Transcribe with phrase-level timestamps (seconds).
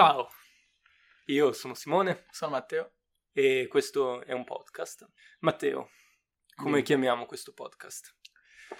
[0.00, 0.30] Ciao,
[1.26, 2.94] io sono Simone Sono Matteo.
[3.34, 5.06] e questo è un podcast.
[5.40, 5.90] Matteo,
[6.54, 6.82] come Dimmi.
[6.84, 8.16] chiamiamo questo podcast?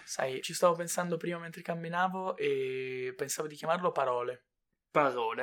[0.03, 4.47] Sai, ci stavo pensando prima mentre camminavo e pensavo di chiamarlo parole.
[4.91, 5.43] Parole.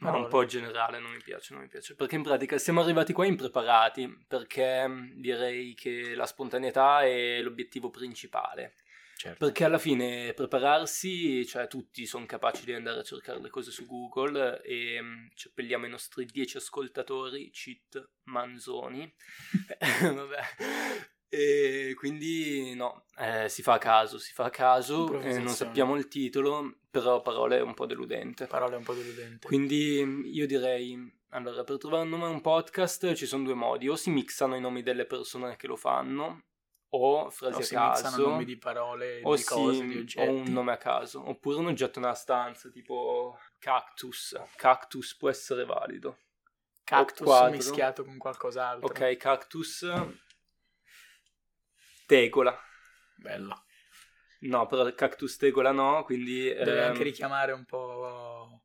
[0.00, 0.28] Ma un Parole.
[0.28, 1.94] po' generale, non mi piace, non mi piace.
[1.94, 7.88] Perché in pratica siamo arrivati qua impreparati, perché mh, direi che la spontaneità è l'obiettivo
[7.88, 8.74] principale.
[9.22, 9.44] Certo.
[9.44, 13.86] Perché alla fine prepararsi, cioè tutti sono capaci di andare a cercare le cose su
[13.86, 19.14] Google e mh, ci appelliamo i nostri 10 ascoltatori, cheat manzoni.
[20.02, 20.40] Vabbè.
[21.28, 25.94] E quindi no, eh, si fa a caso, si fa a caso, eh, non sappiamo
[25.94, 28.48] il titolo, però parole è un po' deludente.
[28.48, 29.46] Parole un po' deludenti.
[29.46, 30.98] Quindi mh, io direi,
[31.28, 34.56] allora, per trovare un nome a un podcast ci sono due modi, o si mixano
[34.56, 36.46] i nomi delle persone che lo fanno,
[36.94, 39.96] o frasi o a si caso, mixano nomi di parole, o, di cose, sì, di
[39.96, 40.28] o oggetti.
[40.28, 44.38] un nome a caso, oppure un oggetto nella stanza, tipo cactus.
[44.56, 46.18] Cactus può essere valido.
[46.84, 48.86] Cactus mischiato con qualcos'altro.
[48.86, 49.90] Ok, cactus.
[52.06, 52.58] Tegola.
[53.16, 53.64] Bello.
[54.40, 56.42] No, però cactus tegola no, quindi...
[56.52, 58.60] Deve ehm, anche richiamare un po'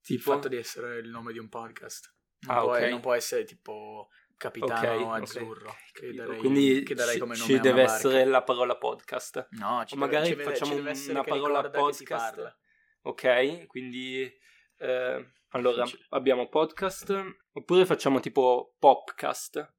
[0.00, 0.32] il tipo...
[0.32, 2.12] fatto di essere il nome di un podcast.
[2.40, 2.80] Non, Ah, può, ok.
[2.88, 5.74] non può essere tipo Capitano Ok, ok, Azzurro.
[5.92, 6.22] Che capito.
[6.24, 7.94] darei, quindi che darei ci, deve barca.
[7.94, 9.48] essere la parola podcast.
[9.52, 12.58] No, ci O deve- magari ci deve- facciamo ci deve essere una parola podcast.
[13.02, 14.32] Ok, quindi...
[14.78, 17.14] eh, allora, abbiamo podcast,
[17.52, 19.74] oppure facciamo tipo popcast.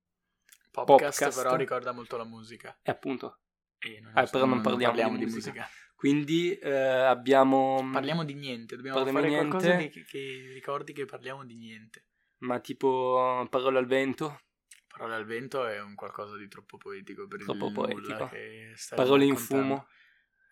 [0.72, 1.42] Podcast, Podcast.
[1.44, 2.78] però ricorda molto la musica.
[2.82, 3.40] E appunto,
[3.80, 5.68] E non, Eh, però non parliamo di musica.
[5.96, 7.90] quindi eh, abbiamo...
[7.92, 9.90] Parliamo di niente, dobbiamo Parliamo fare di qualcosa niente.
[9.90, 12.06] che, che ricordi che parliamo di niente.
[12.44, 14.42] Ma tipo parole al vento?
[14.88, 18.30] Parole al vento è un qualcosa di troppo poetico per Troppo il poetico.
[18.96, 19.88] Parole in fumo?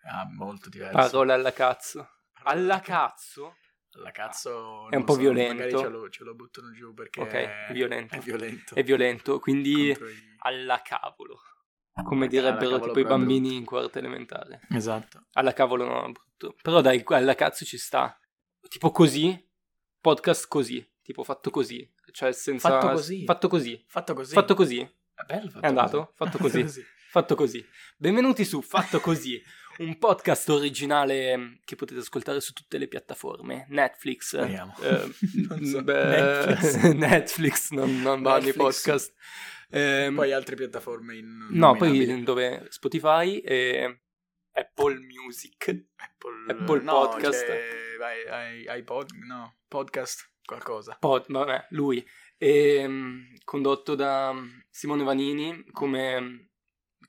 [0.04, 0.96] Ah, molto diverso.
[0.96, 2.08] Parole alla cazzo?
[2.44, 3.56] Alla cazzo?
[3.94, 5.52] Alla cazzo È un non po' so, violento.
[5.54, 8.14] Magari ce lo, ce lo buttano giù perché Ok, è violento.
[8.16, 8.74] È violento.
[8.74, 9.96] È violento, quindi i-
[10.38, 11.38] alla cavolo.
[12.02, 14.62] Come direbbero tipo i bambini in quarta elementare.
[14.70, 15.26] Esatto.
[15.32, 16.56] Alla cavolo no, è brutto.
[16.62, 18.18] Però dai, alla cazzo ci sta.
[18.66, 19.38] Tipo così,
[20.00, 21.88] podcast così, tipo fatto così.
[22.10, 22.68] Cioè senza...
[22.70, 23.24] Fatto così?
[23.24, 23.84] Fatto così.
[23.88, 24.32] Fatto così.
[24.34, 24.80] Fatto così.
[24.80, 26.14] È bello fatto È andato?
[26.16, 26.30] così.
[26.30, 26.84] Fatto così.
[27.12, 27.66] Fatto così.
[27.98, 29.38] Benvenuti su Fatto Così,
[29.78, 33.66] un podcast originale che potete ascoltare su tutte le piattaforme.
[33.68, 34.32] Netflix.
[34.32, 34.46] Eh,
[35.48, 35.82] Non so.
[35.82, 36.82] beh, Netflix.
[36.94, 38.54] Netflix, non, non Netflix.
[38.56, 39.14] podcast.
[39.68, 44.00] Ehm, Poi altre piattaforme in no, poi dove Spotify e
[44.52, 45.68] Apple Music.
[45.96, 47.44] Apple, Apple no, Podcast.
[47.44, 48.26] c'è- vai-
[48.66, 50.96] ai- iPod, no, podcast, qualcosa.
[50.98, 52.04] Pod, vabbè, lui.
[52.38, 54.34] Ehm, condotto da
[54.70, 56.50] Simone Vanini come,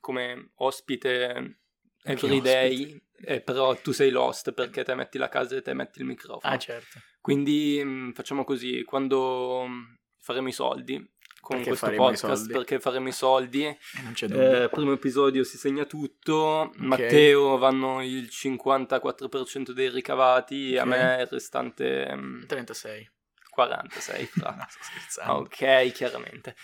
[0.00, 1.58] come ospite
[2.02, 6.04] everyday, eh, però tu sei lost perché te metti la casa e te metti il
[6.06, 6.52] microfono.
[6.54, 7.00] Ah, certo.
[7.20, 10.94] Quindi mh, facciamo così, quando mh, faremo i soldi
[11.40, 14.64] con Perché questo podcast, perché faremo i soldi, E non c'è dubbio.
[14.64, 20.88] eh, primo episodio si segna tutto, Matteo vanno il 54% dei ricavati, a Ok.
[20.88, 23.10] me il restante mh, 36.
[23.54, 24.50] 46 fra.
[24.50, 25.32] No, sto scherzando.
[25.32, 26.56] ok, chiaramente.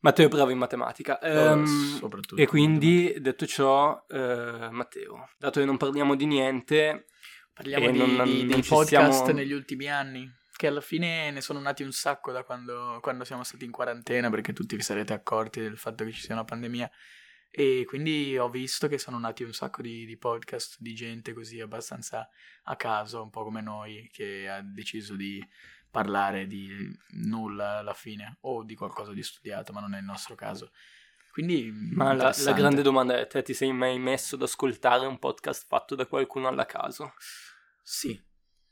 [0.00, 1.18] Matteo è bravo in matematica.
[1.20, 1.64] Ehm,
[1.98, 7.06] soprattutto e quindi, detto ciò, eh, Matteo, dato che non parliamo di niente,
[7.54, 11.58] Parliamo di, non- di- non podcast siamo- negli ultimi anni, che alla fine ne sono
[11.60, 15.60] nati un sacco da quando, quando siamo stati in quarantena, perché tutti vi sarete accorti
[15.60, 16.90] del fatto che ci sia una pandemia.
[17.56, 21.60] E quindi ho visto che sono nati un sacco di, di podcast di gente così
[21.60, 22.28] abbastanza
[22.64, 25.46] a caso, un po' come noi, che ha deciso di
[25.88, 26.68] parlare di
[27.10, 30.72] nulla alla fine, o di qualcosa di studiato, ma non è il nostro caso.
[31.30, 35.20] Quindi, ma la, la grande domanda è, te ti sei mai messo ad ascoltare un
[35.20, 37.14] podcast fatto da qualcuno alla caso?
[37.82, 38.20] Sì,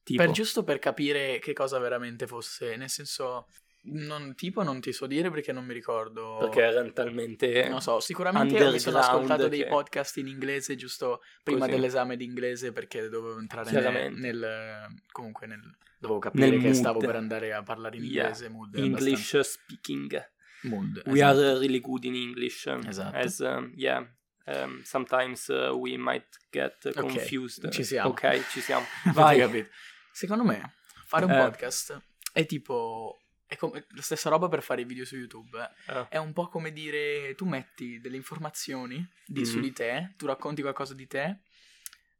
[0.02, 3.46] Tipo, Per giusto per capire che cosa veramente fosse, nel senso,
[3.84, 6.36] non, tipo non ti so dire perché non mi ricordo.
[6.40, 7.68] perché erano talmente...
[7.68, 11.70] Non so, sicuramente mi sono ascoltato dei che- podcast in inglese giusto prima Così.
[11.72, 15.60] dell'esame di inglese perché dovevo entrare nel, nel- comunque nel,
[15.98, 16.74] dovevo capire Nel che mood.
[16.76, 18.22] stavo per andare a parlare in Yeah.
[18.26, 20.12] inglese, mood è English speaking.
[20.14, 20.30] abbastanza-
[20.64, 21.38] mood, We esatto.
[21.40, 22.66] are really good in English.
[22.86, 23.16] Esatto.
[23.16, 24.06] As, um, yeah,
[24.46, 27.68] um, sometimes uh, we might get uh, confused.
[27.72, 28.10] ci siamo.
[28.10, 28.84] Ok, ci siamo.
[29.12, 29.66] Vai.
[30.12, 30.74] Secondo me,
[31.06, 31.36] fare un Eh.
[31.38, 32.00] podcast
[32.32, 33.16] è tipo.
[33.52, 35.58] È come la stessa roba per fare i video su YouTube.
[35.86, 35.92] eh.
[35.92, 39.62] Eh, È un po' come dire: tu metti delle informazioni di- su Mhm.
[39.62, 41.40] di te, tu racconti qualcosa di te,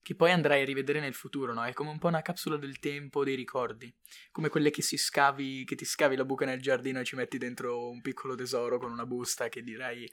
[0.03, 1.65] che poi andrai a rivedere nel futuro, no?
[1.65, 3.91] È come un po' una capsula del tempo dei ricordi.
[4.31, 7.39] Come quelle che si scavi, che ti scavi la buca nel giardino e ci metti
[7.39, 10.07] dentro un piccolo tesoro con una busta che dirai.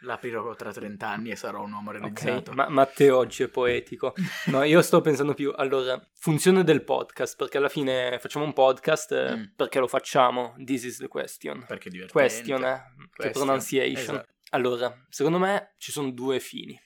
[0.00, 2.50] L'aprirò tra 30 anni e sarò un uomo realizzato.
[2.50, 4.12] Ok, ma Matteo oggi è poetico.
[4.46, 9.12] No, io sto pensando più, allora, funzione del podcast, perché alla fine facciamo un podcast,
[9.12, 9.44] eh, Mm.
[9.56, 10.54] perché lo facciamo?
[10.64, 11.64] This is the question.
[11.66, 12.12] Perché è divertente.
[12.28, 12.94] Question, eh?
[12.98, 14.14] Che Question, pronunciation.
[14.16, 14.32] esatto.
[14.50, 16.78] Allora, secondo me ci sono due fini.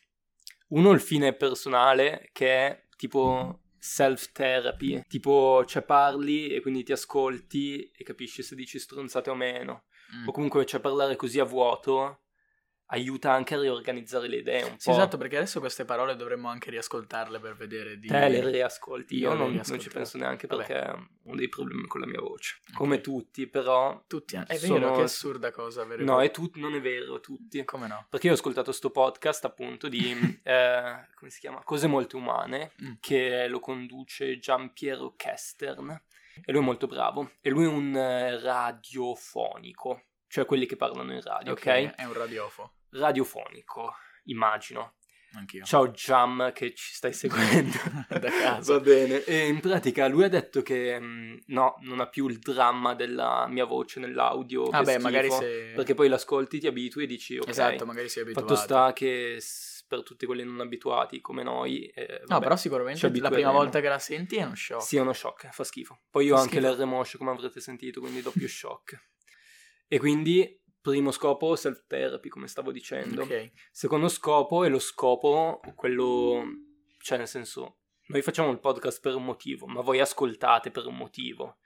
[0.69, 7.91] Uno il fine personale, che è tipo self-therapy, tipo cioè parli e quindi ti ascolti
[7.91, 9.85] e capisci se dici stronzate o meno.
[10.15, 10.29] Mm.
[10.29, 12.23] O comunque cioè parlare così a vuoto
[12.93, 14.97] aiuta anche a riorganizzare le idee un Sì, po'.
[14.97, 18.09] esatto, perché adesso queste parole dovremmo anche riascoltarle per vedere di...
[18.09, 20.67] Te le riascolti, io Io non, non ci penso neanche Vabbè.
[20.67, 22.59] perché ho dei problemi con la mia voce.
[22.75, 24.03] Come tutti, però...
[24.07, 24.35] Tutti.
[24.47, 26.03] È sono- vero, che assurda cosa avere...
[26.03, 27.65] No, è tu- non è vero, tutti.
[27.65, 28.07] Come no?
[28.11, 30.11] Perché io ho ascoltato sto podcast appunto di,
[30.43, 31.63] eh, come si chiama?
[31.63, 32.93] Cose molto umane, Mm.
[33.01, 35.91] che lo conduce Giampiero Kestern,
[36.45, 41.13] e lui è molto bravo, e lui è un eh, radiofonico, cioè quelli che parlano
[41.13, 41.67] in radio, ok?
[41.95, 42.73] È un radiofo.
[42.91, 43.95] Radiofonico,
[44.25, 44.95] immagino.
[45.33, 45.65] Anch'io.
[45.65, 47.77] Ciao Jam che ci stai seguendo.
[48.09, 48.75] Da casa.
[48.75, 49.23] Va bene.
[49.25, 53.47] E in pratica lui ha detto che mh, no, non ha più il dramma della
[53.49, 54.65] mia voce nell'audio.
[54.65, 55.73] Vabbè, schifo, magari se...
[55.77, 57.49] Perché poi l'ascolti, ti abitui e dici ok.
[57.49, 58.49] Esatto, magari sei abituato.
[58.49, 59.41] Fatto sta che
[59.87, 61.87] per tutti quelli non abituati come noi...
[61.87, 64.83] eh, No, vabbè, però ci sicuramente la prima volta che la senti è uno shock.
[64.83, 66.01] Sì, è uno shock, fa schifo.
[66.11, 69.01] Poi io ho anche l'R-Mosh, come avrete sentito, quindi doppio shock.
[69.87, 73.23] E quindi, primo scopo, self-therapy, come stavo dicendo.
[73.23, 73.53] Ok.
[73.71, 76.43] Secondo scopo è lo scopo, quello,
[76.99, 77.79] cioè nel senso,
[78.09, 81.59] noi facciamo il podcast per un motivo, ma voi ascoltate per un motivo.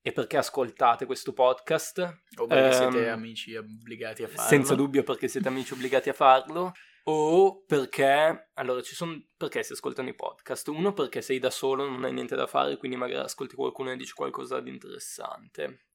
[0.00, 1.98] E perché ascoltate questo podcast?
[2.36, 4.48] O perché Ehm, siete amici obbligati a farlo.
[4.48, 6.72] Senza dubbio perché siete amici obbligati a farlo.
[7.10, 10.68] O perché, allora ci sono, perché si ascoltano i podcast?
[10.68, 13.96] Uno perché sei da solo, non hai niente da fare, quindi magari ascolti qualcuno e
[13.96, 15.87] dici qualcosa di interessante.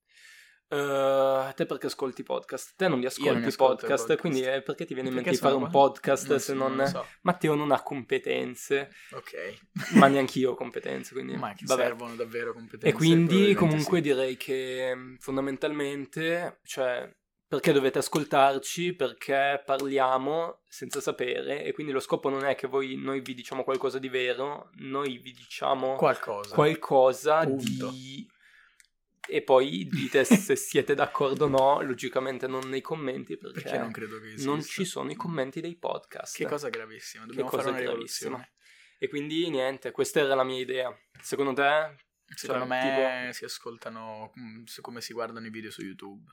[0.67, 2.73] Eh, te perché ascolti i podcast?
[2.75, 4.19] Te non li ascolti non podcast, podcast.
[4.19, 6.75] quindi eh, perché ti viene in mente di fare un podcast Non se non...
[6.75, 7.05] lo so.
[7.21, 9.59] Matteo non ha competenze, Ok.
[9.95, 11.35] ma neanche io ho competenze, quindi...
[11.35, 11.83] Ma che vabbè.
[11.83, 12.87] servono davvero competenze?
[12.87, 14.03] E quindi comunque sì.
[14.03, 17.07] direi che mh, fondamentalmente, cioè,
[17.47, 18.95] perché dovete ascoltarci?
[18.95, 23.63] Perché parliamo senza sapere e quindi lo scopo non è che voi, noi vi diciamo
[23.63, 26.55] qualcosa di vero, noi vi diciamo Qualcosa.
[26.55, 27.89] qualcosa Punto.
[27.91, 28.27] di...
[29.33, 33.91] E poi dite se siete d'accordo o no, logicamente non nei commenti perché, Perché non
[33.91, 34.47] credo che esista.
[34.47, 36.37] non ci sono i commenti dei podcast.
[36.37, 37.23] Che cosa gravissima.
[37.23, 38.47] Che Dobbiamo cosa fare una gravissima.
[38.99, 40.95] E quindi niente, questa era la mia idea.
[41.19, 41.95] Secondo te?
[42.27, 46.31] Secondo Cioè, me si ascoltano mm, su come si guardano i video su YouTube.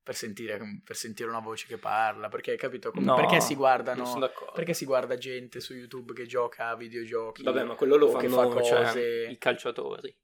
[0.00, 2.28] Per sentire, per sentire una voce che parla.
[2.28, 2.92] Perché, capito?
[2.92, 4.30] Come- No, perché si guardano...
[4.54, 7.42] Perché si guarda gente su YouTube che gioca a videogiochi?
[7.42, 9.26] Vabbè, ma quello lo fanno fa cioè, cose...
[9.28, 10.16] i calciatori.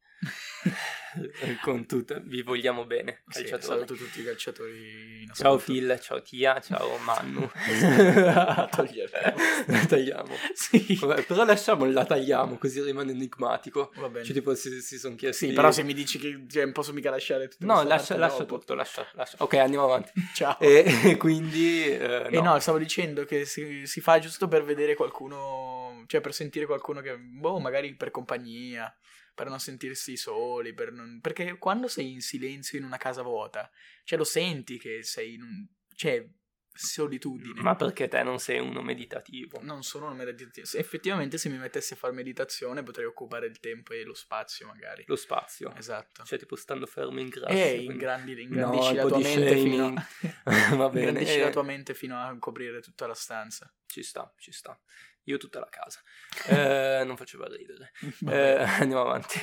[1.62, 3.62] Con tutto, vi vogliamo bene, Sì, calciatori.
[3.62, 5.58] saluto tutti i calciatori Ciao.
[5.58, 7.48] Phil, ciao Tia, ciao Mannu.
[8.14, 8.68] La
[9.88, 10.34] tagliamo.
[10.54, 10.98] Sì.
[11.00, 13.92] Vabbè, però lasciamo la tagliamo, così rimane enigmatico.
[13.96, 14.24] Va bene.
[14.24, 15.48] Cioè, tipo, si, si sono chiesti...
[15.48, 18.74] Sì, però se mi dici che cioè, posso mica lasciare tutto No, lascia, lascia tutto,
[18.74, 19.36] lascia, lascia.
[19.40, 20.10] Ok, andiamo avanti.
[20.34, 20.58] Ciao.
[20.58, 21.86] E quindi...
[21.86, 26.34] eh, E no, stavo dicendo che si, si fa giusto per vedere qualcuno, cioè per
[26.34, 28.92] sentire qualcuno che, boh, magari per compagnia,
[29.34, 31.18] per non sentirsi soli, per non...
[31.20, 33.70] perché quando sei in silenzio in una casa vuota,
[34.04, 35.66] cioè lo senti che sei in un...
[35.94, 36.26] cioè
[36.76, 37.60] solitudine.
[37.62, 39.60] Ma perché te non sei uno meditativo?
[39.62, 40.66] Non sono una meditazione.
[40.66, 44.66] Se effettivamente se mi mettessi a fare meditazione potrei occupare il tempo e lo spazio
[44.66, 45.04] magari.
[45.06, 45.72] Lo spazio.
[45.76, 46.24] Esatto.
[46.24, 47.56] Cioè, tipo, stando fermo in grasso.
[47.56, 50.74] e quindi- ingrandi, No, ingrandisci un la po' tua mente fino a...
[50.76, 51.06] Va bene.
[51.06, 53.72] ingrandisci eh, la tua mente fino a coprire tutta la stanza.
[53.86, 54.78] Ci sta, ci sta.
[55.24, 56.00] Io tutta la casa.
[57.00, 57.92] Eh, non faceva ridere.
[58.28, 59.38] Eh, andiamo avanti.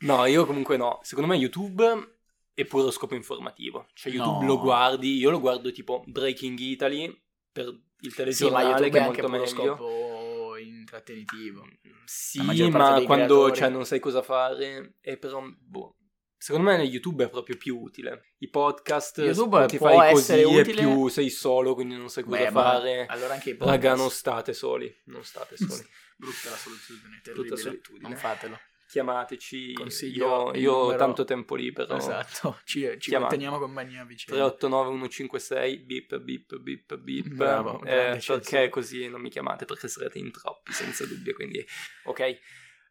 [0.00, 1.00] No, io comunque no.
[1.02, 2.18] Secondo me YouTube
[2.54, 3.88] è puro scopo informativo.
[3.94, 4.46] Cioè YouTube No.
[4.46, 8.98] lo guardi, io lo guardo tipo Breaking Italy per il Sì, ma telegiornale YouTube che
[8.98, 9.46] è molto meglio.
[9.46, 11.66] scopo intrattenitivo.
[12.04, 12.40] Sì,
[12.70, 15.96] ma quando cioè, non sai cosa fare, è però boh.
[16.38, 18.34] Secondo me YouTube è proprio più utile.
[18.38, 22.50] I podcast, YouTube Spotify può così utile- più sei solo, quindi non sai cosa Beh,
[22.50, 23.06] fare.
[23.06, 23.82] Allora anche i podcast.
[23.82, 25.84] Raga, non state soli, non state soli.
[26.16, 27.56] Brutta la solitudine, terribile.
[27.56, 28.08] solitudine.
[28.08, 28.58] Non fatelo.
[28.88, 31.96] Chiamateci, Consiglio io, ho tanto tempo libero.
[31.96, 33.34] Esatto, ci, ci Chiamate.
[33.34, 34.36] teniamo compagnia vicino.
[34.36, 40.18] 389 156 bip bip bip bip Bravo, Eh, perché così non mi chiamate perché sarete
[40.18, 41.66] in troppi senza dubbio quindi
[42.04, 42.38] ok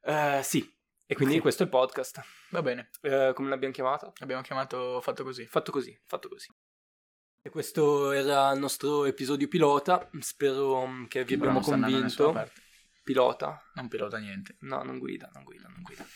[0.04, 0.70] Eh, sì
[1.08, 1.42] e quindi Ok.
[1.42, 4.14] questo è il podcast Va bene, Eh, come l'abbiamo chiamato?
[4.20, 5.46] abbiamo chiamato fatto così.
[5.46, 6.48] fatto così fatto così
[7.42, 12.50] e questo era il nostro episodio pilota spero mm, che vi abbiamo Però non convinto
[13.04, 13.62] pilota.
[13.76, 14.56] Non pilota niente.
[14.62, 16.04] No, non guida, non guida, non guida.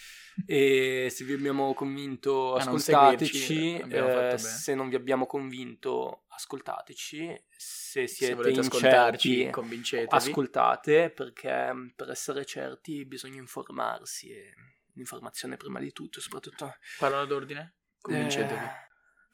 [0.48, 3.79] E se vi abbiamo convinto, non ascoltateci.
[3.81, 3.96] fatto
[4.34, 7.43] eh, se non vi abbiamo convinto, ascoltateci.
[7.50, 10.08] Se Se siete volete ascoltarci, incerti, convincetevi.
[10.15, 14.53] ascoltate perché mm, per essere certi bisogna informarsi e
[15.00, 17.77] l'informazione prima di tutto, soprattutto Parola d'ordine?
[18.01, 18.63] Convincetevi.
[18.63, 18.88] eh,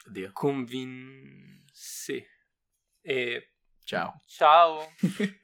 [0.08, 0.30] Addio.
[0.32, 1.64] convin...
[1.72, 2.24] sì.
[3.02, 3.54] E
[3.84, 4.20] Ciao.
[4.26, 4.94] ciao.